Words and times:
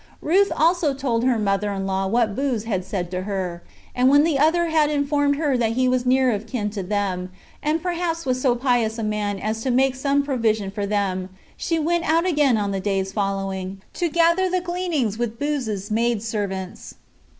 Ruth 0.23 0.51
also 0.55 0.95
told 0.95 1.23
her 1.25 1.37
mother 1.37 1.71
in 1.71 1.85
law 1.85 2.07
what 2.07 2.35
Booz 2.35 2.63
had 2.63 2.83
said 2.83 3.11
to 3.11 3.21
her; 3.21 3.61
and 3.95 4.09
when 4.09 4.23
the 4.23 4.39
other 4.39 4.69
had 4.69 4.89
informed 4.89 5.35
her 5.35 5.55
that 5.59 5.73
he 5.73 5.87
was 5.87 6.07
near 6.07 6.31
of 6.31 6.47
kin 6.47 6.71
to 6.71 6.81
them, 6.81 7.29
and 7.61 7.83
perhaps 7.83 8.25
was 8.25 8.41
so 8.41 8.55
pious 8.55 8.97
a 8.97 9.03
man 9.03 9.37
as 9.37 9.61
to 9.61 9.69
make 9.69 9.93
some 9.93 10.23
provision 10.23 10.71
for 10.71 10.87
them, 10.87 11.29
she 11.55 11.77
went 11.77 12.09
out 12.09 12.25
again 12.25 12.57
on 12.57 12.71
the 12.71 12.79
days 12.79 13.11
following, 13.11 13.79
to 13.93 14.09
gather 14.09 14.49
the 14.49 14.59
gleanings 14.59 15.19
with 15.19 15.37
Booz's 15.37 15.91
maidservants. 15.91 16.95